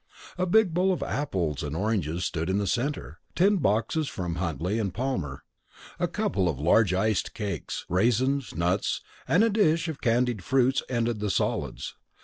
A 0.35 0.47
big 0.47 0.73
bowl 0.73 0.91
of 0.91 1.03
apples 1.03 1.61
and 1.61 1.75
oranges 1.75 2.25
stood 2.25 2.49
in 2.49 2.57
the 2.57 2.65
centre; 2.65 3.19
tin 3.35 3.57
boxes 3.57 4.07
from 4.07 4.37
Huntley 4.37 4.79
and 4.79 4.91
Palmer, 4.91 5.43
a 5.99 6.07
couple 6.07 6.49
of 6.49 6.59
large 6.59 6.91
iced 6.91 7.35
cakes, 7.35 7.85
raisins, 7.87 8.55
nuts, 8.55 9.01
and 9.27 9.43
a 9.43 9.49
dish 9.51 9.87
of 9.87 10.01
candied 10.01 10.43
fruits 10.43 10.81
ended 10.89 11.19
the 11.19 11.29
solids. 11.29 11.97